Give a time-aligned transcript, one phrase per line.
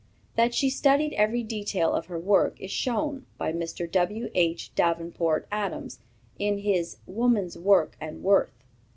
[0.35, 3.85] That she studied every detail of her work is shown by Mr.
[3.91, 4.31] W.
[4.33, 4.73] H.
[4.73, 5.99] Davenport Adams,
[6.39, 8.63] in his _Woman's Work and Worth.